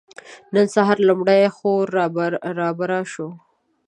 نن 0.53 0.65
سهار 0.73 0.97
لومړۍ 1.07 1.43
خور 1.55 1.85
رابره 2.59 2.99
شوه. 3.13 3.29